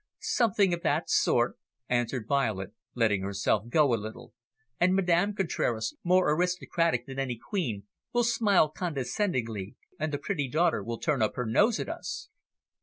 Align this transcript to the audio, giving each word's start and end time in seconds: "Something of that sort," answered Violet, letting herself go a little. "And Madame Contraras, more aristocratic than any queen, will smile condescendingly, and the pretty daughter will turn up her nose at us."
"Something 0.17 0.73
of 0.73 0.81
that 0.81 1.11
sort," 1.11 1.59
answered 1.87 2.25
Violet, 2.27 2.73
letting 2.95 3.21
herself 3.21 3.69
go 3.69 3.93
a 3.93 4.01
little. 4.01 4.33
"And 4.79 4.95
Madame 4.95 5.35
Contraras, 5.35 5.93
more 6.03 6.33
aristocratic 6.33 7.05
than 7.05 7.19
any 7.19 7.37
queen, 7.37 7.83
will 8.11 8.23
smile 8.23 8.67
condescendingly, 8.69 9.75
and 9.99 10.11
the 10.11 10.17
pretty 10.17 10.47
daughter 10.49 10.83
will 10.83 10.97
turn 10.97 11.21
up 11.21 11.35
her 11.35 11.45
nose 11.45 11.79
at 11.79 11.87
us." 11.87 12.29